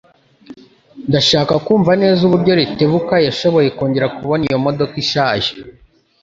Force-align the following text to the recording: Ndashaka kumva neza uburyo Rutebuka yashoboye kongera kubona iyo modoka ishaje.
Ndashaka 1.09 1.53
kumva 1.65 1.91
neza 2.01 2.19
uburyo 2.27 2.51
Rutebuka 2.59 3.15
yashoboye 3.27 3.69
kongera 3.77 4.07
kubona 4.17 4.43
iyo 4.49 4.57
modoka 4.65 4.95
ishaje. 5.03 5.51